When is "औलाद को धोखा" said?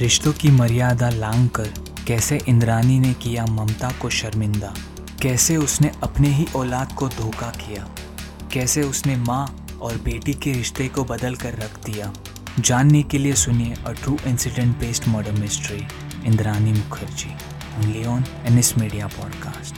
6.56-7.46